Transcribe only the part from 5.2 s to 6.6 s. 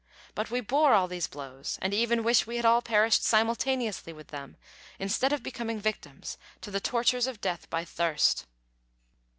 of becoming victims